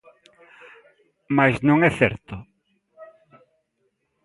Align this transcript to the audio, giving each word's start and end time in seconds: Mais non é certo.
Mais 1.37 1.55
non 1.67 1.77
é 1.89 1.91
certo. 2.01 2.35